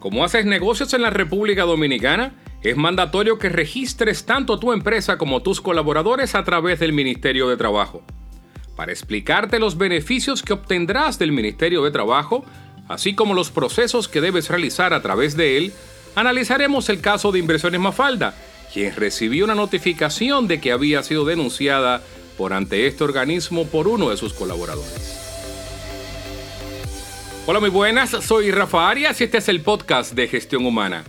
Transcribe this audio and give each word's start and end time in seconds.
Como 0.00 0.24
haces 0.24 0.46
negocios 0.46 0.94
en 0.94 1.02
la 1.02 1.10
República 1.10 1.64
Dominicana, 1.64 2.32
es 2.62 2.74
mandatorio 2.74 3.38
que 3.38 3.50
registres 3.50 4.24
tanto 4.24 4.58
tu 4.58 4.72
empresa 4.72 5.18
como 5.18 5.42
tus 5.42 5.60
colaboradores 5.60 6.34
a 6.34 6.42
través 6.42 6.80
del 6.80 6.94
Ministerio 6.94 7.48
de 7.48 7.58
Trabajo. 7.58 8.02
Para 8.76 8.92
explicarte 8.92 9.58
los 9.58 9.76
beneficios 9.76 10.42
que 10.42 10.54
obtendrás 10.54 11.18
del 11.18 11.32
Ministerio 11.32 11.84
de 11.84 11.90
Trabajo, 11.90 12.46
así 12.88 13.14
como 13.14 13.34
los 13.34 13.50
procesos 13.50 14.08
que 14.08 14.22
debes 14.22 14.48
realizar 14.48 14.94
a 14.94 15.02
través 15.02 15.36
de 15.36 15.58
él, 15.58 15.72
analizaremos 16.14 16.88
el 16.88 17.02
caso 17.02 17.30
de 17.30 17.38
Inversiones 17.38 17.80
Mafalda, 17.80 18.34
quien 18.72 18.96
recibió 18.96 19.44
una 19.44 19.54
notificación 19.54 20.48
de 20.48 20.62
que 20.62 20.72
había 20.72 21.02
sido 21.02 21.26
denunciada 21.26 22.02
por 22.38 22.54
ante 22.54 22.86
este 22.86 23.04
organismo 23.04 23.66
por 23.66 23.86
uno 23.86 24.08
de 24.08 24.16
sus 24.16 24.32
colaboradores. 24.32 25.29
Hola, 27.46 27.58
muy 27.58 27.70
buenas, 27.70 28.10
soy 28.10 28.50
Rafa 28.50 28.88
Arias 28.88 29.20
y 29.20 29.24
este 29.24 29.38
es 29.38 29.48
el 29.48 29.62
podcast 29.62 30.12
de 30.12 30.28
Gestión 30.28 30.66
Humana. 30.66 31.04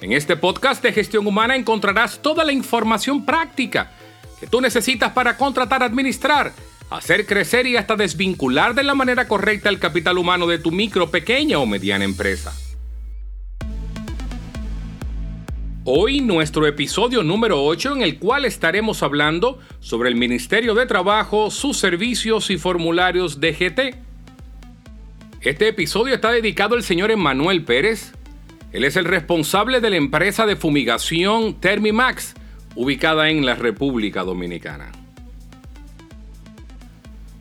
En 0.00 0.12
este 0.12 0.36
podcast 0.36 0.82
de 0.82 0.92
Gestión 0.92 1.26
Humana 1.26 1.56
encontrarás 1.56 2.20
toda 2.22 2.44
la 2.44 2.52
información 2.52 3.26
práctica 3.26 3.90
que 4.38 4.46
tú 4.46 4.60
necesitas 4.60 5.12
para 5.12 5.36
contratar, 5.36 5.82
administrar, 5.82 6.52
hacer 6.90 7.26
crecer 7.26 7.66
y 7.66 7.76
hasta 7.76 7.96
desvincular 7.96 8.74
de 8.74 8.84
la 8.84 8.94
manera 8.94 9.26
correcta 9.26 9.68
el 9.68 9.80
capital 9.80 10.16
humano 10.16 10.46
de 10.46 10.58
tu 10.58 10.70
micro, 10.70 11.10
pequeña 11.10 11.58
o 11.58 11.66
mediana 11.66 12.04
empresa. 12.04 12.54
Hoy 15.84 16.20
nuestro 16.20 16.68
episodio 16.68 17.24
número 17.24 17.64
8 17.64 17.96
en 17.96 18.02
el 18.02 18.20
cual 18.20 18.44
estaremos 18.44 19.02
hablando 19.02 19.58
sobre 19.80 20.08
el 20.08 20.14
Ministerio 20.14 20.74
de 20.74 20.86
Trabajo, 20.86 21.50
sus 21.50 21.76
servicios 21.76 22.48
y 22.50 22.58
formularios 22.58 23.40
de 23.40 23.52
GT. 23.52 24.11
Este 25.42 25.66
episodio 25.66 26.14
está 26.14 26.30
dedicado 26.30 26.76
al 26.76 26.84
señor 26.84 27.10
Emanuel 27.10 27.64
Pérez. 27.64 28.12
Él 28.70 28.84
es 28.84 28.94
el 28.94 29.04
responsable 29.04 29.80
de 29.80 29.90
la 29.90 29.96
empresa 29.96 30.46
de 30.46 30.54
fumigación 30.54 31.58
Termimax, 31.58 32.34
ubicada 32.76 33.28
en 33.28 33.44
la 33.44 33.56
República 33.56 34.22
Dominicana. 34.22 34.92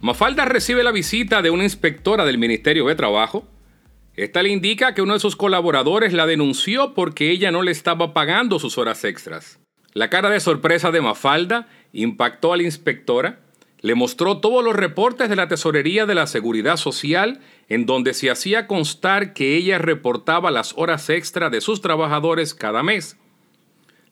Mafalda 0.01 0.45
recibe 0.45 0.83
la 0.83 0.91
visita 0.91 1.43
de 1.43 1.51
una 1.51 1.63
inspectora 1.63 2.25
del 2.25 2.39
Ministerio 2.39 2.87
de 2.87 2.95
Trabajo. 2.95 3.47
Esta 4.15 4.41
le 4.41 4.49
indica 4.49 4.95
que 4.95 5.03
uno 5.03 5.13
de 5.13 5.19
sus 5.19 5.35
colaboradores 5.35 6.11
la 6.11 6.25
denunció 6.25 6.95
porque 6.95 7.29
ella 7.29 7.51
no 7.51 7.61
le 7.61 7.69
estaba 7.69 8.15
pagando 8.15 8.57
sus 8.57 8.79
horas 8.79 9.03
extras. 9.03 9.59
La 9.93 10.09
cara 10.09 10.31
de 10.31 10.39
sorpresa 10.39 10.89
de 10.89 11.01
Mafalda 11.01 11.67
impactó 11.93 12.51
a 12.51 12.57
la 12.57 12.63
inspectora 12.63 13.41
le 13.81 13.95
mostró 13.95 14.37
todos 14.37 14.63
los 14.63 14.75
reportes 14.75 15.29
de 15.29 15.35
la 15.35 15.47
Tesorería 15.47 16.05
de 16.05 16.15
la 16.15 16.27
Seguridad 16.27 16.77
Social 16.77 17.39
en 17.67 17.85
donde 17.85 18.13
se 18.13 18.29
hacía 18.29 18.67
constar 18.67 19.33
que 19.33 19.55
ella 19.55 19.79
reportaba 19.79 20.51
las 20.51 20.73
horas 20.77 21.09
extra 21.09 21.49
de 21.49 21.61
sus 21.61 21.81
trabajadores 21.81 22.53
cada 22.53 22.83
mes. 22.83 23.17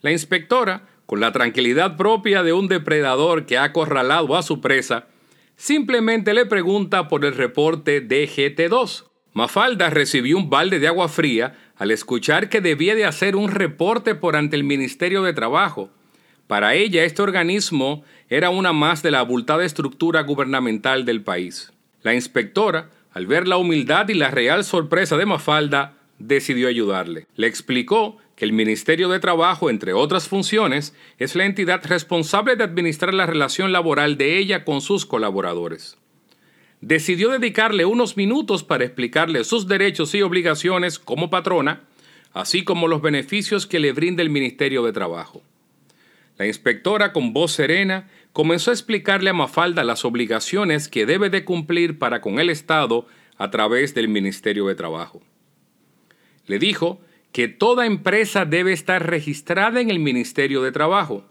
La 0.02 0.12
inspectora, 0.12 0.88
con 1.06 1.20
la 1.20 1.32
tranquilidad 1.32 1.98
propia 1.98 2.42
de 2.42 2.54
un 2.54 2.68
depredador 2.68 3.46
que 3.46 3.58
ha 3.58 3.64
acorralado 3.64 4.36
a 4.36 4.44
su 4.44 4.60
presa, 4.62 5.08
simplemente 5.56 6.34
le 6.34 6.46
pregunta 6.46 7.08
por 7.08 7.26
el 7.26 7.36
reporte 7.36 8.02
de 8.02 8.28
GT2. 8.28 9.06
Mafalda 9.34 9.90
recibió 9.90 10.38
un 10.38 10.50
balde 10.50 10.80
de 10.80 10.88
agua 10.88 11.10
fría 11.10 11.58
al 11.76 11.92
escuchar 11.92 12.50
que 12.50 12.62
debía 12.62 12.96
de 12.96 13.06
hacer 13.06 13.36
un 13.36 13.52
reporte 13.52 14.16
por 14.16 14.36
ante 14.36 14.56
el 14.56 14.64
Ministerio 14.64 15.22
de 15.22 15.34
Trabajo. 15.34 15.92
Para 16.50 16.74
ella, 16.74 17.04
este 17.04 17.22
organismo 17.22 18.04
era 18.28 18.50
una 18.50 18.74
más 18.74 19.04
de 19.04 19.12
la 19.12 19.20
abultada 19.20 19.64
estructura 19.64 20.24
gubernamental 20.24 21.06
del 21.06 21.22
país. 21.22 21.72
La 22.02 22.16
inspectora, 22.16 22.90
al 23.12 23.28
ver 23.28 23.48
la 23.48 23.58
humildad 23.58 24.10
y 24.10 24.16
la 24.16 24.32
real 24.32 24.64
sorpresa 24.64 25.16
de 25.16 25.28
Mafalda, 25.28 26.00
decidió 26.18 26.68
ayudarle. 26.68 27.28
Le 27.36 27.46
explicó 27.46 28.18
que 28.36 28.46
el 28.46 28.54
Ministerio 28.54 29.10
de 29.10 29.20
Trabajo, 29.20 29.70
entre 29.70 29.94
otras 29.94 30.28
funciones, 30.28 30.96
es 31.20 31.36
la 31.36 31.46
entidad 31.46 31.86
responsable 31.86 32.56
de 32.56 32.64
administrar 32.64 33.14
la 33.14 33.28
relación 33.28 33.72
laboral 33.72 34.18
de 34.18 34.40
ella 34.40 34.66
con 34.66 34.82
sus 34.82 35.06
colaboradores. 35.06 36.00
Decidió 36.82 37.30
dedicarle 37.30 37.86
unos 37.86 38.18
minutos 38.18 38.64
para 38.64 38.86
explicarle 38.86 39.44
sus 39.44 39.68
derechos 39.68 40.16
y 40.16 40.24
obligaciones 40.24 40.98
como 40.98 41.30
patrona, 41.30 41.84
así 42.34 42.64
como 42.64 42.88
los 42.88 43.04
beneficios 43.04 43.68
que 43.68 43.78
le 43.78 43.92
brinda 43.92 44.24
el 44.24 44.32
Ministerio 44.32 44.82
de 44.82 44.94
Trabajo. 44.94 45.44
La 46.40 46.48
inspectora, 46.48 47.12
con 47.12 47.34
voz 47.34 47.52
serena, 47.52 48.08
comenzó 48.32 48.72
a 48.72 48.74
explicarle 48.74 49.30
a 49.30 49.34
Mafalda 49.34 49.84
las 49.84 50.06
obligaciones 50.06 50.88
que 50.88 51.06
debe 51.06 51.30
de 51.30 51.44
cumplir 51.44 52.00
para 52.00 52.22
con 52.22 52.40
el 52.40 52.50
Estado 52.50 53.06
a 53.38 53.52
través 53.52 53.94
del 53.94 54.08
Ministerio 54.08 54.66
de 54.68 54.76
Trabajo. 54.76 55.22
Le 56.48 56.58
dijo 56.58 57.02
que 57.34 57.50
toda 57.50 57.86
empresa 57.86 58.46
debe 58.46 58.72
estar 58.72 59.06
registrada 59.06 59.82
en 59.82 59.90
el 59.90 60.00
Ministerio 60.00 60.64
de 60.64 60.72
Trabajo. 60.72 61.26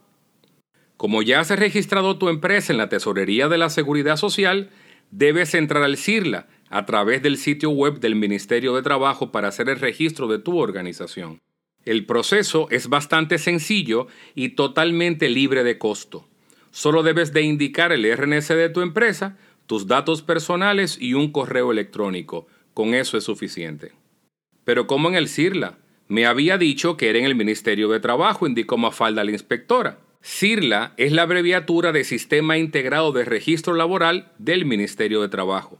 Como 0.98 1.22
ya 1.22 1.40
has 1.40 1.50
registrado 1.58 2.18
tu 2.18 2.28
empresa 2.28 2.74
en 2.74 2.76
la 2.76 2.90
Tesorería 2.90 3.48
de 3.48 3.56
la 3.56 3.70
Seguridad 3.70 4.18
Social, 4.18 4.68
debes 5.10 5.54
entrar 5.54 5.84
al 5.84 5.96
CIRLA 5.96 6.48
a 6.68 6.84
través 6.84 7.22
del 7.22 7.38
sitio 7.38 7.70
web 7.70 7.98
del 8.00 8.14
Ministerio 8.14 8.76
de 8.76 8.82
Trabajo 8.82 9.32
para 9.32 9.48
hacer 9.48 9.70
el 9.70 9.80
registro 9.80 10.28
de 10.28 10.38
tu 10.38 10.58
organización. 10.58 11.40
El 11.88 12.04
proceso 12.04 12.68
es 12.70 12.90
bastante 12.90 13.38
sencillo 13.38 14.08
y 14.34 14.50
totalmente 14.50 15.30
libre 15.30 15.64
de 15.64 15.78
costo. 15.78 16.28
Solo 16.70 17.02
debes 17.02 17.32
de 17.32 17.40
indicar 17.40 17.92
el 17.92 18.04
RNC 18.14 18.48
de 18.56 18.68
tu 18.68 18.82
empresa, 18.82 19.38
tus 19.66 19.86
datos 19.86 20.20
personales 20.20 20.98
y 21.00 21.14
un 21.14 21.32
correo 21.32 21.72
electrónico. 21.72 22.46
Con 22.74 22.92
eso 22.92 23.16
es 23.16 23.24
suficiente. 23.24 23.92
Pero 24.64 24.86
como 24.86 25.08
en 25.08 25.14
el 25.14 25.30
CIRLA, 25.30 25.78
me 26.08 26.26
había 26.26 26.58
dicho 26.58 26.98
que 26.98 27.08
era 27.08 27.20
en 27.20 27.24
el 27.24 27.34
Ministerio 27.34 27.88
de 27.88 28.00
Trabajo, 28.00 28.46
indicó 28.46 28.76
Mafalda 28.76 29.24
la 29.24 29.30
inspectora. 29.30 29.98
CIRLA 30.22 30.92
es 30.98 31.12
la 31.12 31.22
abreviatura 31.22 31.92
de 31.92 32.04
Sistema 32.04 32.58
Integrado 32.58 33.12
de 33.12 33.24
Registro 33.24 33.72
Laboral 33.72 34.30
del 34.36 34.66
Ministerio 34.66 35.22
de 35.22 35.30
Trabajo. 35.30 35.78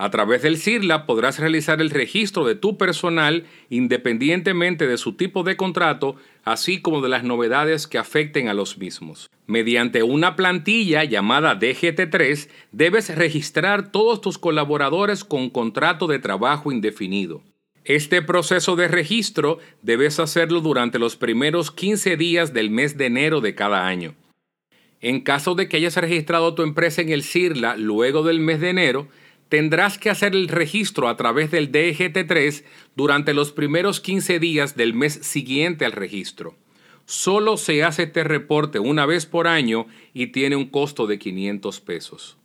A 0.00 0.10
través 0.10 0.42
del 0.42 0.58
CIRLA 0.58 1.06
podrás 1.06 1.40
realizar 1.40 1.80
el 1.80 1.90
registro 1.90 2.46
de 2.46 2.54
tu 2.54 2.78
personal 2.78 3.46
independientemente 3.68 4.86
de 4.86 4.96
su 4.96 5.14
tipo 5.14 5.42
de 5.42 5.56
contrato, 5.56 6.14
así 6.44 6.80
como 6.80 7.00
de 7.00 7.08
las 7.08 7.24
novedades 7.24 7.88
que 7.88 7.98
afecten 7.98 8.46
a 8.46 8.54
los 8.54 8.78
mismos. 8.78 9.28
Mediante 9.48 10.04
una 10.04 10.36
plantilla 10.36 11.02
llamada 11.02 11.58
DGT3 11.58 12.48
debes 12.70 13.12
registrar 13.16 13.90
todos 13.90 14.20
tus 14.20 14.38
colaboradores 14.38 15.24
con 15.24 15.50
contrato 15.50 16.06
de 16.06 16.20
trabajo 16.20 16.70
indefinido. 16.70 17.42
Este 17.84 18.22
proceso 18.22 18.76
de 18.76 18.86
registro 18.86 19.58
debes 19.82 20.20
hacerlo 20.20 20.60
durante 20.60 21.00
los 21.00 21.16
primeros 21.16 21.72
15 21.72 22.16
días 22.16 22.52
del 22.54 22.70
mes 22.70 22.96
de 22.98 23.06
enero 23.06 23.40
de 23.40 23.56
cada 23.56 23.88
año. 23.88 24.14
En 25.00 25.22
caso 25.22 25.56
de 25.56 25.68
que 25.68 25.78
hayas 25.78 25.96
registrado 25.96 26.54
tu 26.54 26.62
empresa 26.62 27.02
en 27.02 27.08
el 27.08 27.24
CIRLA 27.24 27.76
luego 27.76 28.22
del 28.22 28.40
mes 28.40 28.60
de 28.60 28.70
enero, 28.70 29.08
tendrás 29.48 29.98
que 29.98 30.10
hacer 30.10 30.34
el 30.34 30.48
registro 30.48 31.08
a 31.08 31.16
través 31.16 31.50
del 31.50 31.72
DGT3 31.72 32.64
durante 32.96 33.34
los 33.34 33.52
primeros 33.52 34.00
15 34.00 34.38
días 34.38 34.76
del 34.76 34.94
mes 34.94 35.14
siguiente 35.14 35.84
al 35.84 35.92
registro. 35.92 36.56
Solo 37.06 37.56
se 37.56 37.84
hace 37.84 38.04
este 38.04 38.22
reporte 38.24 38.78
una 38.78 39.06
vez 39.06 39.24
por 39.24 39.46
año 39.46 39.86
y 40.12 40.28
tiene 40.28 40.56
un 40.56 40.68
costo 40.68 41.06
de 41.06 41.18
500 41.18 41.80
pesos. 41.80 42.36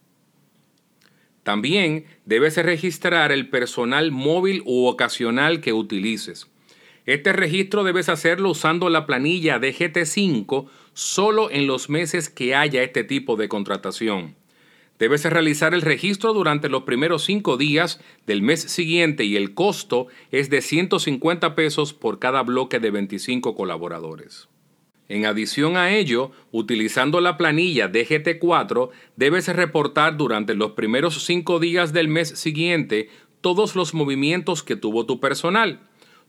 También 1.44 2.06
debes 2.26 2.56
registrar 2.56 3.34
el 3.34 3.50
personal 3.50 4.12
móvil 4.12 4.64
u 4.66 4.86
ocasional 4.86 5.60
que 5.60 5.74
utilices. 5.74 6.48
Este 7.06 7.34
registro 7.34 7.84
debes 7.84 8.08
hacerlo 8.08 8.52
usando 8.52 8.90
la 8.90 9.06
planilla 9.06 9.60
DGT5 9.60 10.70
solo 10.94 11.52
en 11.52 11.68
los 11.68 11.90
meses 11.90 12.30
que 12.30 12.56
haya 12.56 12.82
este 12.82 13.04
tipo 13.04 13.36
de 13.36 13.50
contratación. 13.50 14.36
Debes 15.00 15.26
realizar 15.26 15.74
el 15.74 15.82
registro 15.82 16.34
durante 16.34 16.70
los 16.70 16.84
primeros 16.84 17.24
cinco 17.24 17.58
días 17.58 18.00
del 18.28 18.42
mes 18.42 18.62
siguiente 18.62 19.26
y 19.26 19.36
el 19.36 19.54
costo 19.54 20.08
es 20.32 20.50
de 20.50 20.62
150 20.62 21.56
pesos 21.56 21.94
por 21.94 22.20
cada 22.20 22.44
bloque 22.44 22.80
de 22.80 22.92
25 22.92 23.56
colaboradores. 23.56 24.48
En 25.10 25.26
adición 25.26 25.76
a 25.76 25.92
ello, 25.94 26.32
utilizando 26.52 27.20
la 27.20 27.38
planilla 27.38 27.92
DGT4, 27.92 28.90
debes 29.16 29.48
reportar 29.54 30.16
durante 30.16 30.54
los 30.54 30.72
primeros 30.72 31.26
cinco 31.26 31.60
días 31.60 31.92
del 31.92 32.08
mes 32.08 32.30
siguiente 32.30 33.10
todos 33.42 33.76
los 33.76 33.94
movimientos 33.94 34.64
que 34.64 34.76
tuvo 34.78 35.06
tu 35.06 35.20
personal, 35.20 35.82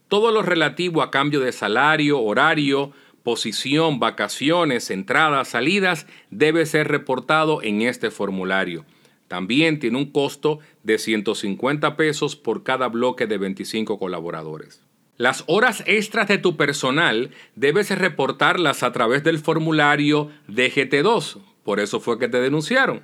todo 0.09 0.33
lo 0.33 0.43
relativo 0.43 1.03
a 1.03 1.11
cambio 1.11 1.41
de 1.41 1.53
salario, 1.53 2.21
horario, 2.21 2.93
posición, 3.25 3.99
vacaciones, 3.99 4.91
entradas, 4.91 5.49
salidas, 5.49 6.07
debe 6.31 6.67
ser 6.67 6.87
reportado 6.87 7.63
en 7.63 7.83
este 7.83 8.13
formulario. 8.13 8.85
También 9.27 9.81
tiene 9.81 9.99
un 9.99 10.13
costo 10.13 10.61
de 10.85 10.99
150 10.99 11.97
pesos 11.97 12.37
por 12.37 12.63
cada 12.63 12.89
bloque 12.89 13.27
de 13.27 13.39
25 13.39 13.99
colaboradores. 13.99 14.83
Las 15.17 15.45
horas 15.47 15.83
extras 15.87 16.29
de 16.29 16.39
tu 16.39 16.57
personal 16.57 17.31
debes 17.57 17.91
reportarlas 17.97 18.83
a 18.83 18.93
través 18.93 19.25
del 19.25 19.39
formulario 19.39 20.31
DGT2, 20.49 21.39
por 21.65 21.81
eso 21.81 22.01
fue 22.01 22.19
que 22.19 22.29
te 22.29 22.41
denunciaron. 22.41 23.03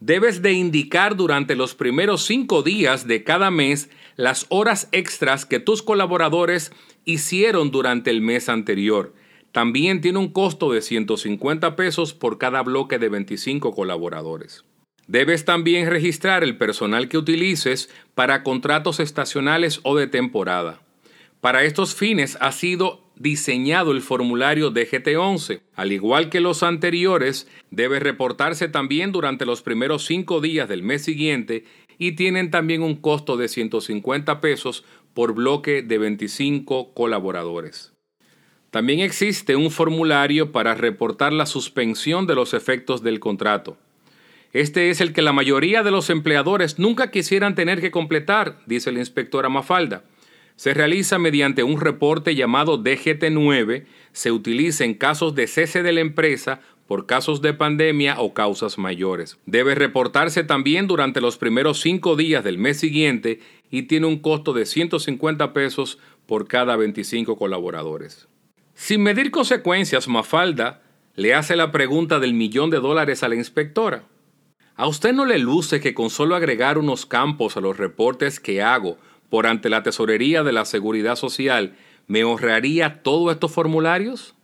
debes 0.00 0.42
de 0.42 0.52
indicar 0.52 1.14
durante 1.14 1.54
los 1.54 1.76
primeros 1.76 2.24
cinco 2.24 2.64
días 2.64 3.06
de 3.06 3.22
cada 3.22 3.52
mes 3.52 3.88
las 4.16 4.46
horas 4.48 4.88
extras 4.90 5.46
que 5.46 5.60
tus 5.60 5.80
colaboradores 5.80 6.72
hicieron 7.04 7.70
durante 7.70 8.10
el 8.10 8.20
mes 8.20 8.48
anterior. 8.48 9.14
También 9.52 10.00
tiene 10.00 10.18
un 10.18 10.32
costo 10.32 10.72
de 10.72 10.80
150 10.80 11.76
pesos 11.76 12.14
por 12.14 12.38
cada 12.38 12.62
bloque 12.62 12.98
de 12.98 13.10
25 13.10 13.72
colaboradores. 13.74 14.64
Debes 15.06 15.44
también 15.44 15.90
registrar 15.90 16.42
el 16.42 16.56
personal 16.56 17.08
que 17.08 17.18
utilices 17.18 17.90
para 18.14 18.42
contratos 18.42 18.98
estacionales 18.98 19.80
o 19.82 19.94
de 19.96 20.06
temporada. 20.06 20.80
Para 21.42 21.64
estos 21.64 21.94
fines 21.94 22.38
ha 22.40 22.50
sido 22.52 23.02
diseñado 23.16 23.92
el 23.92 24.00
formulario 24.00 24.72
DGT11. 24.72 25.60
Al 25.74 25.92
igual 25.92 26.30
que 26.30 26.40
los 26.40 26.62
anteriores, 26.62 27.46
debe 27.70 28.00
reportarse 28.00 28.68
también 28.68 29.12
durante 29.12 29.44
los 29.44 29.60
primeros 29.60 30.06
cinco 30.06 30.40
días 30.40 30.68
del 30.68 30.82
mes 30.82 31.02
siguiente 31.02 31.64
y 31.98 32.12
tienen 32.12 32.50
también 32.50 32.82
un 32.82 32.96
costo 32.96 33.36
de 33.36 33.48
150 33.48 34.40
pesos 34.40 34.84
por 35.12 35.34
bloque 35.34 35.82
de 35.82 35.98
25 35.98 36.94
colaboradores. 36.94 37.91
También 38.72 39.00
existe 39.00 39.54
un 39.54 39.70
formulario 39.70 40.50
para 40.50 40.74
reportar 40.74 41.34
la 41.34 41.44
suspensión 41.44 42.26
de 42.26 42.34
los 42.34 42.54
efectos 42.54 43.02
del 43.02 43.20
contrato. 43.20 43.76
Este 44.54 44.88
es 44.88 45.02
el 45.02 45.12
que 45.12 45.20
la 45.20 45.34
mayoría 45.34 45.82
de 45.82 45.90
los 45.90 46.08
empleadores 46.08 46.78
nunca 46.78 47.10
quisieran 47.10 47.54
tener 47.54 47.82
que 47.82 47.90
completar, 47.90 48.60
dice 48.64 48.88
el 48.88 48.96
inspector 48.96 49.44
Amafalda. 49.44 50.04
Se 50.56 50.72
realiza 50.72 51.18
mediante 51.18 51.62
un 51.62 51.82
reporte 51.82 52.34
llamado 52.34 52.82
DGT9, 52.82 53.84
se 54.12 54.32
utiliza 54.32 54.84
en 54.84 54.94
casos 54.94 55.34
de 55.34 55.48
cese 55.48 55.82
de 55.82 55.92
la 55.92 56.00
empresa 56.00 56.62
por 56.86 57.04
casos 57.04 57.42
de 57.42 57.52
pandemia 57.52 58.22
o 58.22 58.32
causas 58.32 58.78
mayores. 58.78 59.36
Debe 59.44 59.74
reportarse 59.74 60.44
también 60.44 60.86
durante 60.86 61.20
los 61.20 61.36
primeros 61.36 61.78
cinco 61.82 62.16
días 62.16 62.42
del 62.42 62.56
mes 62.56 62.80
siguiente 62.80 63.40
y 63.70 63.82
tiene 63.82 64.06
un 64.06 64.18
costo 64.18 64.54
de 64.54 64.64
150 64.64 65.52
pesos 65.52 65.98
por 66.24 66.48
cada 66.48 66.74
25 66.76 67.36
colaboradores. 67.36 68.28
Sin 68.82 69.00
medir 69.04 69.30
consecuencias, 69.30 70.08
Mafalda 70.08 70.82
le 71.14 71.34
hace 71.34 71.54
la 71.54 71.70
pregunta 71.70 72.18
del 72.18 72.34
millón 72.34 72.68
de 72.68 72.80
dólares 72.80 73.22
a 73.22 73.28
la 73.28 73.36
inspectora. 73.36 74.06
¿A 74.74 74.88
usted 74.88 75.12
no 75.12 75.24
le 75.24 75.38
luce 75.38 75.80
que 75.80 75.94
con 75.94 76.10
solo 76.10 76.34
agregar 76.34 76.78
unos 76.78 77.06
campos 77.06 77.56
a 77.56 77.60
los 77.60 77.76
reportes 77.76 78.40
que 78.40 78.60
hago 78.60 78.98
por 79.30 79.46
ante 79.46 79.68
la 79.68 79.84
Tesorería 79.84 80.42
de 80.42 80.50
la 80.50 80.64
Seguridad 80.64 81.14
Social 81.14 81.76
me 82.08 82.22
ahorraría 82.22 83.04
todos 83.04 83.32
estos 83.32 83.52
formularios? 83.52 84.34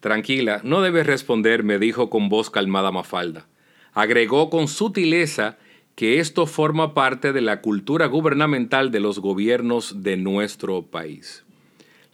Tranquila, 0.00 0.60
no 0.64 0.82
debes 0.82 1.06
responder, 1.06 1.62
me 1.62 1.78
dijo 1.78 2.10
con 2.10 2.28
voz 2.28 2.50
calmada 2.50 2.90
Mafalda. 2.90 3.46
Agregó 3.92 4.50
con 4.50 4.66
sutileza 4.66 5.56
que 5.94 6.18
esto 6.18 6.46
forma 6.46 6.94
parte 6.94 7.32
de 7.32 7.42
la 7.42 7.60
cultura 7.60 8.06
gubernamental 8.06 8.90
de 8.90 8.98
los 8.98 9.20
gobiernos 9.20 10.02
de 10.02 10.16
nuestro 10.16 10.82
país. 10.90 11.45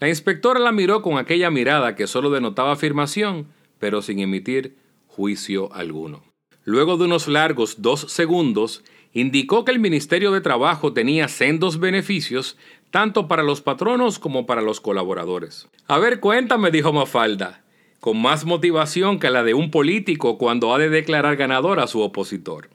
La 0.02 0.08
inspectora 0.08 0.58
la 0.58 0.72
miró 0.72 1.00
con 1.00 1.16
aquella 1.16 1.48
mirada 1.52 1.94
que 1.94 2.08
solo 2.08 2.28
denotaba 2.28 2.72
afirmación, 2.72 3.46
pero 3.78 4.02
sin 4.02 4.18
emitir 4.18 4.76
juicio 5.06 5.72
alguno. 5.72 6.24
Luego 6.64 6.96
de 6.96 7.04
unos 7.04 7.28
largos 7.28 7.82
dos 7.82 8.00
segundos, 8.08 8.82
indicó 9.12 9.64
que 9.64 9.70
el 9.70 9.78
Ministerio 9.78 10.32
de 10.32 10.40
Trabajo 10.40 10.92
tenía 10.92 11.28
sendos 11.28 11.78
beneficios 11.78 12.56
tanto 12.90 13.28
para 13.28 13.44
los 13.44 13.60
patronos 13.60 14.18
como 14.18 14.44
para 14.44 14.60
los 14.60 14.80
colaboradores. 14.80 15.68
A 15.86 16.00
ver, 16.00 16.18
cuéntame, 16.18 16.72
dijo 16.72 16.92
Mafalda, 16.92 17.62
con 18.00 18.20
más 18.20 18.44
motivación 18.44 19.20
que 19.20 19.30
la 19.30 19.44
de 19.44 19.54
un 19.54 19.70
político 19.70 20.36
cuando 20.36 20.74
ha 20.74 20.78
de 20.78 20.88
declarar 20.88 21.36
ganador 21.36 21.78
a 21.78 21.86
su 21.86 22.00
opositor. 22.00 22.70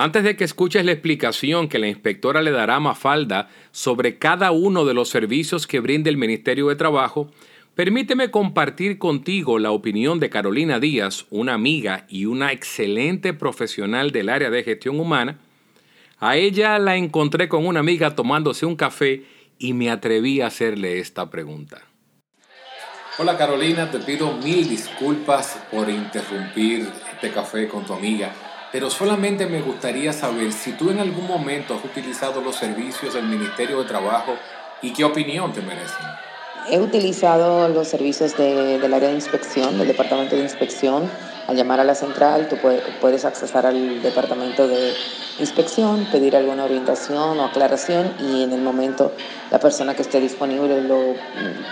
Antes 0.00 0.24
de 0.24 0.34
que 0.34 0.44
escuches 0.44 0.82
la 0.82 0.92
explicación 0.92 1.68
que 1.68 1.78
la 1.78 1.86
inspectora 1.86 2.40
le 2.40 2.52
dará 2.52 2.76
a 2.76 2.80
Mafalda 2.80 3.50
sobre 3.70 4.16
cada 4.16 4.50
uno 4.50 4.86
de 4.86 4.94
los 4.94 5.10
servicios 5.10 5.66
que 5.66 5.78
brinda 5.80 6.08
el 6.08 6.16
Ministerio 6.16 6.68
de 6.68 6.76
Trabajo, 6.76 7.30
Permíteme 7.74 8.30
compartir 8.30 8.98
contigo 8.98 9.58
la 9.58 9.70
opinión 9.70 10.18
de 10.18 10.30
Carolina 10.30 10.80
Díaz, 10.80 11.26
una 11.30 11.52
amiga 11.54 12.06
y 12.08 12.24
una 12.24 12.52
excelente 12.52 13.34
profesional 13.34 14.10
del 14.10 14.30
área 14.30 14.50
de 14.50 14.64
gestión 14.64 14.98
humana. 14.98 15.38
A 16.18 16.36
ella 16.36 16.78
la 16.78 16.96
encontré 16.96 17.48
con 17.48 17.66
una 17.66 17.80
amiga 17.80 18.14
tomándose 18.16 18.64
un 18.66 18.76
café 18.76 19.24
y 19.58 19.74
me 19.74 19.90
atreví 19.90 20.40
a 20.40 20.46
hacerle 20.48 20.98
esta 20.98 21.30
pregunta. 21.30 21.82
Hola 23.18 23.36
Carolina, 23.36 23.90
te 23.90 23.98
pido 23.98 24.32
mil 24.38 24.66
disculpas 24.66 25.58
por 25.70 25.90
interrumpir 25.90 26.88
este 27.12 27.30
café 27.30 27.68
con 27.68 27.84
tu 27.84 27.92
amiga, 27.92 28.34
pero 28.72 28.90
solamente 28.90 29.46
me 29.46 29.60
gustaría 29.60 30.12
saber 30.12 30.52
si 30.52 30.72
tú 30.72 30.90
en 30.90 31.00
algún 31.00 31.26
momento 31.26 31.74
has 31.74 31.84
utilizado 31.84 32.40
los 32.40 32.56
servicios 32.56 33.14
del 33.14 33.24
Ministerio 33.24 33.82
de 33.82 33.88
Trabajo 33.88 34.34
y 34.82 34.92
qué 34.92 35.04
opinión 35.04 35.52
te 35.52 35.60
merecen. 35.60 36.06
He 36.70 36.78
utilizado 36.78 37.68
los 37.68 37.88
servicios 37.88 38.36
del 38.36 38.94
área 38.94 39.08
de 39.08 39.14
inspección, 39.14 39.78
del 39.78 39.88
departamento 39.88 40.36
de 40.36 40.42
inspección. 40.42 41.10
Al 41.50 41.56
llamar 41.56 41.80
a 41.80 41.84
la 41.84 41.96
central, 41.96 42.46
tú 42.48 42.56
puedes 43.00 43.24
accesar 43.24 43.66
al 43.66 44.00
departamento 44.02 44.68
de 44.68 44.94
inspección, 45.40 46.06
pedir 46.12 46.36
alguna 46.36 46.62
orientación 46.62 47.40
o 47.40 47.44
aclaración 47.44 48.14
y 48.20 48.44
en 48.44 48.52
el 48.52 48.60
momento 48.60 49.10
la 49.50 49.58
persona 49.58 49.96
que 49.96 50.02
esté 50.02 50.20
disponible 50.20 50.80
lo, 50.82 51.16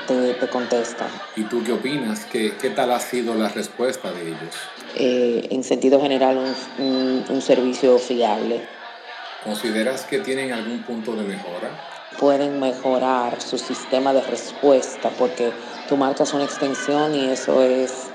te, 0.09 0.49
contesta. 0.49 1.07
¿Y 1.37 1.45
tú 1.45 1.63
qué 1.63 1.75
opinas? 1.75 2.25
¿Qué, 2.25 2.57
¿Qué, 2.61 2.71
tal 2.71 2.91
ha 2.91 2.99
sido 2.99 3.37
la 3.37 3.51
respuesta 3.51 4.11
de 4.11 4.23
ellos? 4.23 4.55
Eh, 4.97 5.47
en 5.53 5.63
sentido 5.63 6.01
general, 6.01 6.39
un, 6.81 7.25
un 7.29 7.41
servicio 7.41 8.01
fiable. 8.01 8.63
¿Consideras 9.45 10.03
que 10.07 10.19
tienen 10.19 10.53
algún 10.53 10.83
punto 10.83 11.13
de 11.13 11.23
mejora? 11.23 11.71
pueden 12.19 12.59
mejorar 12.59 13.41
su 13.41 13.59
sistema 13.59 14.13
de 14.13 14.23
respuesta 14.23 15.11
porque 15.17 15.53
tú 15.89 15.97
marcas 15.97 16.35
una 16.35 16.43
extensión 16.43 17.15
y 17.15 17.27
eso 17.31 17.63
es 17.63 18.09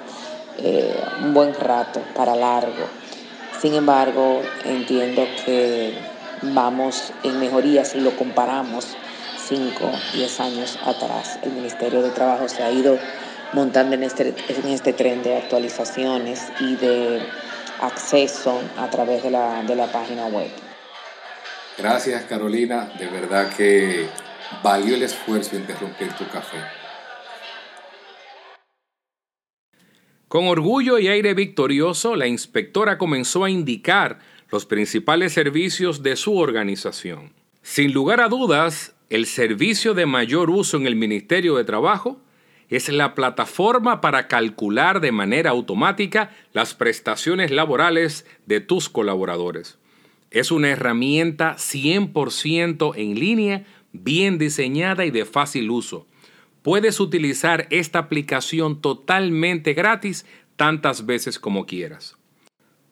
eh, 0.58 0.96
un 1.22 1.34
buen 1.34 1.54
rato 1.54 2.02
para 2.16 2.36
largo. 2.36 2.88
Sin 3.62 3.74
embargo, 3.76 4.42
entiendo 4.66 5.26
que 5.46 5.94
vamos 6.42 7.14
en 7.24 7.40
mejoría 7.40 7.86
si 7.86 8.00
lo 8.00 8.16
comparamos 8.16 8.98
5, 9.48 9.92
10 10.14 10.40
años 10.40 10.80
atrás. 10.86 11.40
El 11.44 11.54
Ministerio 11.54 12.02
de 12.02 12.10
Trabajo 12.10 12.48
se 12.50 12.64
ha 12.64 12.72
ido 12.72 12.98
montando 13.54 13.96
en 13.96 14.04
este, 14.04 14.34
en 14.48 14.68
este 14.68 14.94
tren 14.94 15.24
de 15.24 15.38
actualizaciones 15.38 16.52
y 16.60 16.76
de 16.76 17.22
acceso 17.82 18.60
a 18.78 18.90
través 18.90 19.24
de 19.24 19.32
la, 19.32 19.64
de 19.64 19.76
la 19.76 19.88
página 19.88 20.28
web. 20.28 20.50
Gracias 21.78 22.24
Carolina, 22.24 22.92
de 23.00 23.08
verdad 23.08 23.50
que 23.50 24.08
valió 24.62 24.96
el 24.96 25.04
esfuerzo 25.04 25.56
interrumpir 25.56 26.13
tu 26.13 26.27
café. 26.27 26.58
Con 30.34 30.48
orgullo 30.48 30.98
y 30.98 31.10
aire 31.10 31.36
victorioso, 31.36 32.16
la 32.16 32.25
inspectora 32.25 32.98
comenzó 32.98 33.44
a 33.44 33.52
indicar 33.52 34.18
los 34.50 34.66
principales 34.66 35.32
servicios 35.32 36.02
de 36.02 36.16
su 36.16 36.40
organización. 36.40 37.34
Sin 37.62 37.94
lugar 37.94 38.20
a 38.20 38.30
dudas, 38.30 38.96
el 39.12 39.28
servicio 39.28 39.94
de 39.94 40.08
mayor 40.08 40.50
uso 40.50 40.78
en 40.78 40.88
el 40.88 40.96
Ministerio 40.96 41.56
de 41.56 41.66
Trabajo 41.66 42.20
es 42.68 42.90
la 42.90 43.13
plataforma 43.13 44.02
para 44.02 44.28
calcular 44.28 45.02
de 45.02 45.12
manera 45.12 45.52
automática 45.52 46.32
las 46.52 46.74
prestaciones 46.74 47.52
laborales 47.52 48.25
de 48.48 48.60
tus 48.60 48.90
colaboradores. 48.90 49.78
Es 50.32 50.50
una 50.50 50.72
herramienta 50.72 51.58
100% 51.58 52.94
en 52.96 53.20
línea, 53.20 53.66
bien 53.92 54.40
diseñada 54.40 55.06
y 55.06 55.12
de 55.12 55.25
fácil 55.25 55.70
uso. 55.70 56.08
Puedes 56.63 57.00
utilizar 57.00 57.67
esta 57.70 58.00
aplicación 58.00 58.82
totalmente 58.82 59.74
gratis 59.74 60.25
tantas 60.55 61.05
veces 61.05 61.38
como 61.38 61.67
quieras. 61.67 62.17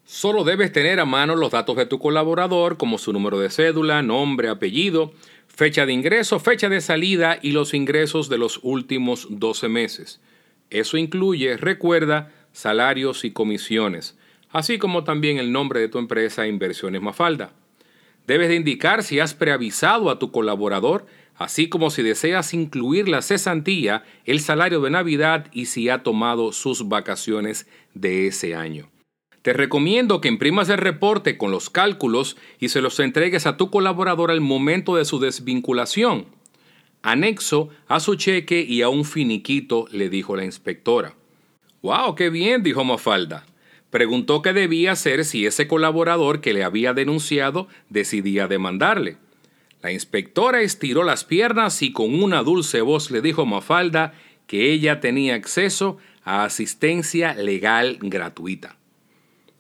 Solo 0.03 0.43
debes 0.43 0.71
tener 0.71 0.99
a 0.99 1.05
mano 1.05 1.35
los 1.35 1.51
datos 1.51 1.75
de 1.77 1.87
tu 1.87 1.97
colaborador 1.97 2.77
como 2.77 2.99
su 2.99 3.13
número 3.13 3.39
de 3.39 3.49
cédula, 3.49 4.03
nombre, 4.03 4.49
apellido, 4.49 5.13
fecha 5.47 5.85
de 5.85 5.93
ingreso, 5.93 6.39
fecha 6.39 6.69
de 6.69 6.81
salida 6.81 7.39
y 7.41 7.51
los 7.51 7.73
ingresos 7.73 8.29
de 8.29 8.37
los 8.37 8.59
últimos 8.61 9.27
12 9.29 9.69
meses. 9.69 10.21
Eso 10.69 10.97
incluye, 10.97 11.57
recuerda, 11.57 12.31
salarios 12.51 13.25
y 13.25 13.31
comisiones 13.31 14.17
así 14.51 14.77
como 14.77 15.03
también 15.03 15.37
el 15.37 15.51
nombre 15.51 15.79
de 15.79 15.87
tu 15.87 15.97
empresa 15.97 16.47
Inversiones 16.47 17.01
Mafalda. 17.01 17.53
Debes 18.31 18.47
de 18.47 18.55
indicar 18.55 19.03
si 19.03 19.19
has 19.19 19.33
preavisado 19.33 20.09
a 20.09 20.17
tu 20.17 20.31
colaborador, 20.31 21.05
así 21.35 21.67
como 21.67 21.89
si 21.89 22.01
deseas 22.01 22.53
incluir 22.53 23.09
la 23.09 23.21
cesantía, 23.21 24.05
el 24.23 24.39
salario 24.39 24.79
de 24.79 24.89
Navidad 24.89 25.47
y 25.51 25.65
si 25.65 25.89
ha 25.89 26.01
tomado 26.01 26.53
sus 26.53 26.87
vacaciones 26.87 27.67
de 27.93 28.27
ese 28.27 28.55
año. 28.55 28.89
Te 29.41 29.51
recomiendo 29.51 30.21
que 30.21 30.29
imprimas 30.29 30.69
el 30.69 30.77
reporte 30.77 31.37
con 31.37 31.51
los 31.51 31.69
cálculos 31.69 32.37
y 32.57 32.69
se 32.69 32.79
los 32.79 33.01
entregues 33.01 33.45
a 33.45 33.57
tu 33.57 33.69
colaborador 33.69 34.31
al 34.31 34.39
momento 34.39 34.95
de 34.95 35.03
su 35.03 35.19
desvinculación. 35.19 36.27
Anexo 37.01 37.67
a 37.89 37.99
su 37.99 38.15
cheque 38.15 38.61
y 38.61 38.81
a 38.81 38.87
un 38.87 39.03
finiquito, 39.03 39.87
le 39.91 40.07
dijo 40.07 40.37
la 40.37 40.45
inspectora. 40.45 41.15
¡Wow! 41.81 42.15
¡Qué 42.15 42.29
bien! 42.29 42.63
dijo 42.63 42.85
Mafalda. 42.85 43.45
Preguntó 43.91 44.41
qué 44.41 44.53
debía 44.53 44.93
hacer 44.93 45.23
si 45.25 45.45
ese 45.45 45.67
colaborador 45.67 46.41
que 46.41 46.53
le 46.53 46.63
había 46.63 46.93
denunciado 46.93 47.67
decidía 47.89 48.47
demandarle. 48.47 49.17
La 49.83 49.91
inspectora 49.91 50.61
estiró 50.61 51.03
las 51.03 51.23
piernas 51.23 51.81
y 51.81 51.91
con 51.91 52.23
una 52.23 52.41
dulce 52.41 52.81
voz 52.81 53.11
le 53.11 53.21
dijo 53.21 53.43
a 53.43 53.45
Mafalda 53.45 54.13
que 54.47 54.71
ella 54.71 54.99
tenía 54.99 55.35
acceso 55.35 55.97
a 56.23 56.43
asistencia 56.43 57.33
legal 57.35 57.97
gratuita. 58.01 58.77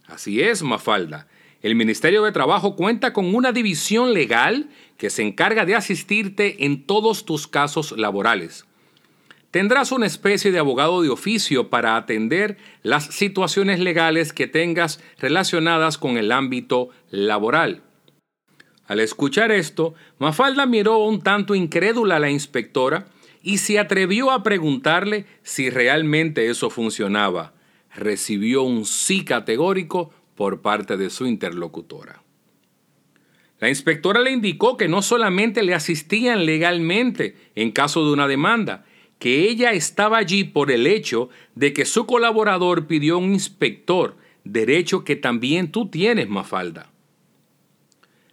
Así 0.07 0.41
es, 0.41 0.63
Mafalda. 0.63 1.27
El 1.61 1.75
Ministerio 1.75 2.23
de 2.23 2.31
Trabajo 2.31 2.75
cuenta 2.75 3.13
con 3.13 3.35
una 3.35 3.51
división 3.51 4.13
legal 4.13 4.69
que 4.97 5.09
se 5.09 5.21
encarga 5.21 5.65
de 5.65 5.75
asistirte 5.75 6.65
en 6.65 6.85
todos 6.85 7.25
tus 7.25 7.47
casos 7.47 7.91
laborales. 7.97 8.65
Tendrás 9.51 9.91
una 9.91 10.05
especie 10.05 10.53
de 10.53 10.59
abogado 10.59 11.01
de 11.01 11.09
oficio 11.09 11.69
para 11.69 11.97
atender 11.97 12.57
las 12.83 13.05
situaciones 13.07 13.79
legales 13.81 14.31
que 14.31 14.47
tengas 14.47 15.03
relacionadas 15.19 15.97
con 15.97 16.17
el 16.17 16.31
ámbito 16.31 16.89
laboral. 17.09 17.83
Al 18.87 19.01
escuchar 19.01 19.51
esto, 19.51 19.93
Mafalda 20.19 20.65
miró 20.65 20.99
un 20.99 21.21
tanto 21.21 21.53
incrédula 21.53 22.15
a 22.15 22.19
la 22.19 22.29
inspectora 22.29 23.07
y 23.43 23.57
se 23.57 23.77
atrevió 23.77 24.31
a 24.31 24.41
preguntarle 24.41 25.25
si 25.43 25.69
realmente 25.69 26.49
eso 26.49 26.69
funcionaba. 26.69 27.53
Recibió 27.93 28.63
un 28.63 28.85
sí 28.85 29.25
categórico 29.25 30.13
por 30.35 30.61
parte 30.61 30.95
de 30.95 31.09
su 31.09 31.25
interlocutora. 31.25 32.23
La 33.59 33.67
inspectora 33.67 34.21
le 34.21 34.31
indicó 34.31 34.77
que 34.77 34.87
no 34.87 35.01
solamente 35.01 35.61
le 35.61 35.73
asistían 35.73 36.45
legalmente 36.45 37.35
en 37.55 37.71
caso 37.71 38.05
de 38.05 38.13
una 38.13 38.27
demanda, 38.27 38.85
que 39.21 39.47
ella 39.47 39.71
estaba 39.73 40.17
allí 40.17 40.45
por 40.45 40.71
el 40.71 40.87
hecho 40.87 41.29
de 41.53 41.73
que 41.73 41.85
su 41.85 42.07
colaborador 42.07 42.87
pidió 42.87 43.19
un 43.19 43.33
inspector, 43.33 44.17
derecho 44.43 45.03
que 45.03 45.15
también 45.15 45.71
tú 45.71 45.89
tienes, 45.89 46.27
Mafalda. 46.27 46.89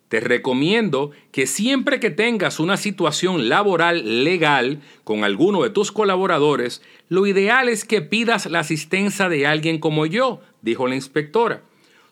Te 0.09 0.21
recomiendo 0.21 1.11
que 1.31 1.47
siempre 1.47 2.01
que 2.01 2.09
tengas 2.09 2.59
una 2.59 2.79
situación 2.79 3.51
laboral 3.51 4.25
legal 4.25 4.81
con 5.05 5.25
alguno 5.25 5.63
de 5.63 5.69
tus 5.69 5.93
colaboradores, 5.93 6.81
lo 7.11 7.27
ideal 7.27 7.69
es 7.69 7.85
que 7.85 8.01
pidas 8.01 8.47
la 8.47 8.61
asistencia 8.61 9.29
de 9.29 9.47
alguien 9.47 9.81
como 9.81 10.07
yo, 10.07 10.41
dijo 10.63 10.89
la 10.89 10.95
inspectora. 10.95 11.61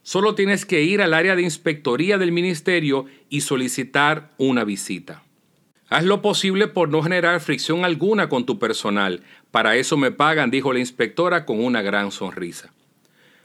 Solo 0.02 0.34
tienes 0.34 0.66
que 0.66 0.82
ir 0.82 1.00
al 1.00 1.14
área 1.14 1.34
de 1.34 1.40
inspectoría 1.40 2.18
del 2.18 2.30
ministerio 2.30 3.06
y 3.30 3.40
solicitar 3.40 4.34
una 4.36 4.64
visita. 4.64 5.22
Haz 5.88 6.04
lo 6.04 6.20
posible 6.20 6.66
por 6.66 6.88
no 6.88 7.02
generar 7.02 7.40
fricción 7.40 7.84
alguna 7.84 8.28
con 8.28 8.44
tu 8.44 8.58
personal. 8.58 9.22
Para 9.50 9.76
eso 9.76 9.96
me 9.96 10.10
pagan, 10.10 10.50
dijo 10.50 10.72
la 10.72 10.80
inspectora 10.80 11.44
con 11.44 11.64
una 11.64 11.80
gran 11.80 12.10
sonrisa. 12.10 12.72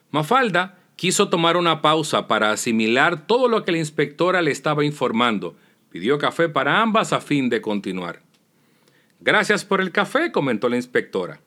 Mafalda 0.10 0.79
quiso 0.95 1.29
tomar 1.29 1.55
una 1.55 1.81
pausa 1.81 2.27
para 2.27 2.51
asimilar 2.51 3.27
todo 3.27 3.48
lo 3.48 3.63
que 3.63 3.71
la 3.71 3.77
inspectora 3.77 4.41
le 4.41 4.51
estaba 4.51 4.83
informando. 4.83 5.55
Pidió 5.89 6.17
café 6.17 6.50
para 6.50 6.81
ambas 6.81 7.13
a 7.13 7.21
fin 7.21 7.50
de 7.50 7.62
continuar. 7.62 8.21
Gracias 9.19 9.63
por 9.63 9.81
el 9.81 9.91
café, 9.91 10.31
comentó 10.31 10.67
la 10.67 10.77
inspectora. 10.77 11.41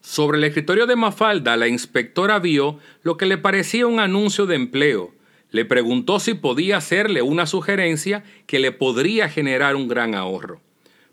Sobre 0.00 0.38
el 0.38 0.44
escritorio 0.44 0.86
de 0.86 0.96
Mafalda, 0.96 1.56
la 1.56 1.68
inspectora 1.68 2.40
vio 2.40 2.78
lo 3.02 3.16
que 3.16 3.26
le 3.26 3.38
parecía 3.38 3.86
un 3.86 4.00
anuncio 4.00 4.46
de 4.46 4.56
empleo. 4.56 5.14
Le 5.54 5.64
preguntó 5.64 6.18
si 6.18 6.34
podía 6.34 6.78
hacerle 6.78 7.22
una 7.22 7.46
sugerencia 7.46 8.24
que 8.48 8.58
le 8.58 8.72
podría 8.72 9.28
generar 9.28 9.76
un 9.76 9.86
gran 9.86 10.16
ahorro. 10.16 10.60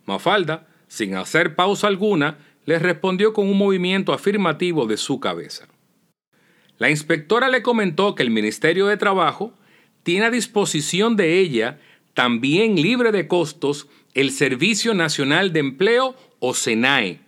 Mafalda, 0.08 0.68
sin 0.88 1.14
hacer 1.14 1.56
pausa 1.56 1.86
alguna, 1.86 2.40
le 2.66 2.80
respondió 2.80 3.34
con 3.34 3.48
un 3.48 3.60
movimiento 3.60 4.14
afirmativo 4.14 4.88
de 4.88 4.98
su 4.98 5.20
cabeza. 5.20 5.68
La 6.80 6.90
inspectora 6.90 7.50
le 7.50 7.62
comentó 7.62 8.16
que 8.16 8.24
el 8.24 8.32
Ministerio 8.32 8.88
de 8.88 8.98
Trabajo 8.98 9.54
tiene 10.02 10.26
a 10.26 10.32
disposición 10.32 11.16
de 11.16 11.38
ella, 11.38 11.80
también 12.16 12.78
libre 12.78 13.12
de 13.12 13.28
costos, 13.28 13.90
el 14.16 14.32
Servicio 14.32 14.96
Nacional 14.96 15.54
de 15.54 15.60
Empleo 15.60 16.16
o 16.40 16.56
SENAE. 16.56 17.20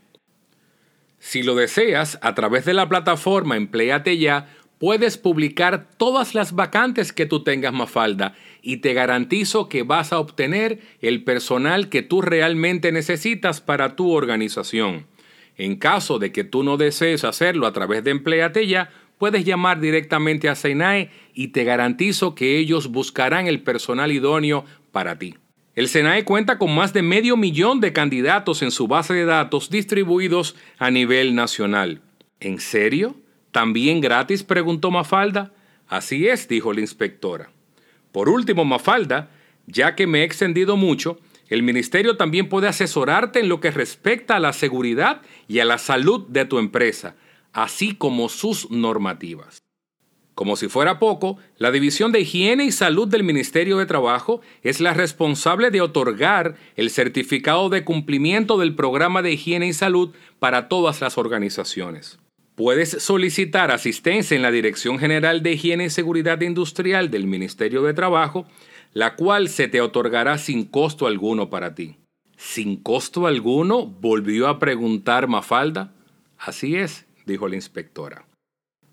Si 1.20 1.44
lo 1.44 1.54
deseas, 1.54 2.18
a 2.24 2.34
través 2.34 2.66
de 2.66 2.74
la 2.74 2.90
plataforma 2.90 3.56
Empleate 3.56 4.18
Ya, 4.18 4.50
puedes 4.84 5.18
publicar 5.18 5.88
todas 5.96 6.36
las 6.36 6.56
vacantes 6.56 7.14
que 7.14 7.26
tú 7.26 7.42
tengas 7.42 7.72
Mafalda 7.72 8.36
y 8.62 8.78
te 8.78 8.94
garantizo 8.94 9.70
que 9.70 9.84
vas 9.84 10.12
a 10.12 10.20
obtener 10.20 10.82
el 11.00 11.24
personal 11.24 11.88
que 11.88 12.02
tú 12.02 12.22
realmente 12.22 12.92
necesitas 12.92 13.62
para 13.62 13.96
tu 13.96 14.12
organización. 14.12 15.08
En 15.56 15.78
caso 15.78 16.20
de 16.20 16.34
que 16.34 16.44
tú 16.44 16.64
no 16.64 16.76
desees 16.76 17.24
hacerlo 17.24 17.66
a 17.66 17.72
través 17.72 18.04
de 18.04 18.12
Empleate 18.12 18.68
Ya, 18.68 18.90
puedes 19.18 19.46
llamar 19.46 19.80
directamente 19.80 20.50
a 20.50 20.56
SENAE 20.56 21.12
y 21.34 21.54
te 21.54 21.64
garantizo 21.64 22.36
que 22.36 22.58
ellos 22.58 22.90
buscarán 22.92 23.48
el 23.48 23.62
personal 23.62 24.12
idóneo 24.12 24.66
para 24.92 25.18
ti. 25.18 25.36
El 25.76 25.88
SENAE 25.88 26.26
cuenta 26.26 26.58
con 26.58 26.76
más 26.76 26.92
de 26.92 27.04
medio 27.04 27.38
millón 27.38 27.80
de 27.80 27.94
candidatos 27.94 28.62
en 28.62 28.72
su 28.72 28.90
base 28.90 29.14
de 29.14 29.24
datos 29.24 29.70
distribuidos 29.70 30.58
a 30.78 30.92
nivel 30.92 31.36
nacional. 31.36 32.02
¿En 32.42 32.60
serio? 32.60 33.23
¿También 33.54 34.02
gratis? 34.02 34.44
preguntó 34.44 34.92
Mafalda. 34.92 35.54
Así 35.88 36.28
es, 36.28 36.50
dijo 36.50 36.74
la 36.74 36.82
inspectora. 36.82 37.52
Por 38.12 38.28
último, 38.28 38.66
Mafalda, 38.66 39.32
ya 39.66 39.96
que 39.96 40.08
me 40.08 40.20
he 40.20 40.24
extendido 40.26 40.76
mucho, 40.76 41.22
el 41.48 41.64
ministerio 41.64 42.18
también 42.18 42.50
puede 42.50 42.68
asesorarte 42.68 43.40
en 43.40 43.48
lo 43.48 43.62
que 43.62 43.72
respecta 43.72 44.36
a 44.36 44.42
la 44.42 44.52
seguridad 44.52 45.22
y 45.48 45.60
a 45.60 45.66
la 45.66 45.78
salud 45.78 46.28
de 46.28 46.44
tu 46.44 46.60
empresa 46.60 47.16
así 47.54 47.96
como 47.96 48.28
sus 48.28 48.70
normativas. 48.72 49.60
Como 50.36 50.56
si 50.56 50.68
fuera 50.68 50.98
poco, 50.98 51.38
la 51.58 51.70
División 51.70 52.12
de 52.12 52.22
Higiene 52.22 52.66
y 52.66 52.72
Salud 52.72 53.08
del 53.08 53.24
Ministerio 53.24 53.78
de 53.78 53.86
Trabajo 53.86 54.42
es 54.64 54.82
la 54.82 54.96
responsable 54.96 55.70
de 55.70 55.82
otorgar 55.82 56.56
el 56.76 56.90
certificado 56.90 57.70
de 57.70 57.84
cumplimiento 57.84 58.58
del 58.58 58.74
programa 58.74 59.22
de 59.22 59.34
higiene 59.34 59.68
y 59.68 59.74
salud 59.74 60.12
para 60.40 60.68
todas 60.68 61.02
las 61.02 61.20
organizaciones. 61.20 62.18
Puedes 62.56 62.92
solicitar 63.04 63.72
asistencia 63.72 64.36
en 64.36 64.44
la 64.44 64.52
Dirección 64.52 65.00
General 65.00 65.42
de 65.42 65.54
Higiene 65.54 65.86
y 65.86 65.90
Seguridad 65.90 66.40
Industrial 66.42 67.10
del 67.10 67.26
Ministerio 67.26 67.82
de 67.82 67.96
Trabajo, 67.96 68.46
la 68.94 69.16
cual 69.16 69.50
se 69.50 69.68
te 69.68 69.82
otorgará 69.82 70.38
sin 70.38 70.66
costo 70.66 71.08
alguno 71.08 71.50
para 71.50 71.74
ti. 71.74 71.96
¿Sin 72.38 72.76
costo 72.76 73.26
alguno? 73.26 73.88
volvió 73.88 74.48
a 74.48 74.60
preguntar 74.60 75.28
Mafalda. 75.28 75.94
Así 76.38 76.76
es, 76.76 77.08
dijo 77.26 77.48
la 77.48 77.56
inspectora. 77.56 78.28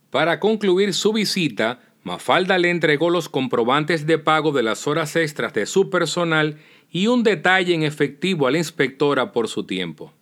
Para 0.08 0.40
concluir 0.40 0.94
su 0.94 1.12
visita, 1.12 1.80
Mafalda 2.02 2.56
le 2.56 2.70
entregó 2.70 3.10
los 3.10 3.28
comprobantes 3.28 4.06
de 4.06 4.18
pago 4.18 4.52
de 4.52 4.62
las 4.62 4.86
horas 4.86 5.16
extras 5.16 5.52
de 5.52 5.66
su 5.66 5.90
personal 5.90 6.56
y 6.90 7.08
un 7.08 7.22
detalle 7.22 7.74
en 7.74 7.82
efectivo 7.82 8.46
a 8.46 8.50
la 8.50 8.58
inspectora 8.58 9.32
por 9.32 9.48
su 9.48 9.64
tiempo. 9.64 10.14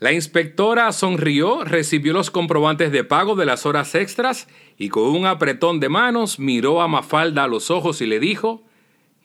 La 0.00 0.12
inspectora 0.12 0.90
sonrió, 0.92 1.62
recibió 1.62 2.14
los 2.14 2.30
comprobantes 2.30 2.90
de 2.90 3.04
pago 3.04 3.36
de 3.36 3.44
las 3.44 3.66
horas 3.66 3.94
extras 3.94 4.48
y 4.78 4.88
con 4.88 5.04
un 5.04 5.26
apretón 5.26 5.78
de 5.78 5.90
manos 5.90 6.38
miró 6.38 6.80
a 6.80 6.88
Mafalda 6.88 7.44
a 7.44 7.48
los 7.48 7.70
ojos 7.70 8.00
y 8.00 8.06
le 8.06 8.18
dijo, 8.18 8.62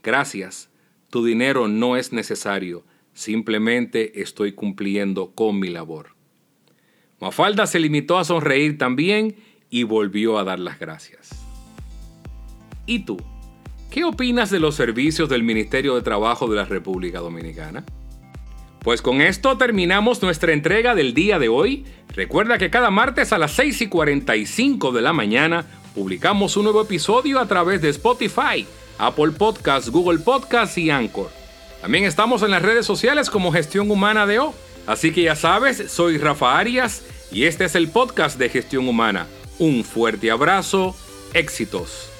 Gracias, 0.03 0.69
tu 1.09 1.23
dinero 1.23 1.69
no 1.69 1.95
es 1.95 2.11
necesario, 2.11 2.83
simplemente 3.13 4.21
estoy 4.21 4.51
cumpliendo 4.51 5.31
con 5.31 5.59
mi 5.59 5.69
labor. 5.69 6.09
Mafalda 7.21 7.67
se 7.67 7.79
limitó 7.79 8.17
a 8.17 8.25
sonreír 8.25 8.77
también 8.77 9.37
y 9.69 9.83
volvió 9.83 10.37
a 10.37 10.43
dar 10.43 10.59
las 10.59 10.77
gracias. 10.77 11.29
¿Y 12.85 12.99
tú? 12.99 13.15
¿Qué 13.89 14.03
opinas 14.03 14.49
de 14.49 14.59
los 14.59 14.75
servicios 14.75 15.29
del 15.29 15.41
Ministerio 15.41 15.95
de 15.95 16.01
Trabajo 16.01 16.47
de 16.49 16.57
la 16.57 16.65
República 16.65 17.19
Dominicana? 17.19 17.85
Pues 18.85 19.01
con 19.01 19.19
esto 19.19 19.57
terminamos 19.57 20.21
nuestra 20.21 20.53
entrega 20.53 20.93
del 20.93 21.15
día 21.15 21.39
de 21.39 21.49
hoy. 21.49 21.87
Recuerda 22.09 22.59
que 22.59 22.69
cada 22.69 22.91
martes 22.91 23.33
a 23.33 23.39
las 23.39 23.53
6 23.53 23.81
y 23.81 23.87
45 23.87 24.91
de 24.91 25.01
la 25.01 25.11
mañana 25.11 25.65
publicamos 25.95 26.55
un 26.55 26.65
nuevo 26.65 26.83
episodio 26.83 27.39
a 27.39 27.47
través 27.47 27.81
de 27.81 27.89
Spotify, 27.89 28.67
Apple 28.99 29.31
Podcasts, 29.31 29.89
Google 29.89 30.19
Podcasts 30.19 30.77
y 30.77 30.91
Anchor. 30.91 31.31
También 31.81 32.03
estamos 32.03 32.43
en 32.43 32.51
las 32.51 32.61
redes 32.61 32.85
sociales 32.85 33.31
como 33.31 33.51
Gestión 33.51 33.89
Humana 33.89 34.27
de 34.27 34.37
O 34.37 34.53
Así 34.85 35.11
que 35.11 35.23
ya 35.23 35.35
sabes, 35.35 35.91
soy 35.91 36.19
Rafa 36.19 36.55
Arias 36.55 37.01
y 37.31 37.45
este 37.45 37.65
es 37.65 37.73
el 37.73 37.87
podcast 37.87 38.37
de 38.37 38.49
gestión 38.49 38.87
humana. 38.87 39.25
Un 39.57 39.83
fuerte 39.83 40.29
abrazo, 40.29 40.95
éxitos. 41.33 42.14